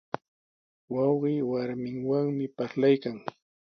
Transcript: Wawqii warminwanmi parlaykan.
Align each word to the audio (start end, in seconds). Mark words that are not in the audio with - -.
Wawqii 0.93 1.47
warminwanmi 1.49 2.45
parlaykan. 2.57 3.17